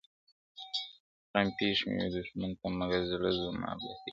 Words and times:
غم 1.31 1.47
پېښ 1.57 1.77
مي 1.87 1.95
وي 2.01 2.07
دښمن 2.15 2.51
ته 2.59 2.67
مګر 2.79 3.01
زړه 3.11 3.29
زما 3.41 3.71
په 3.81 3.85
زهیر 3.85 3.97
دی, 4.03 4.09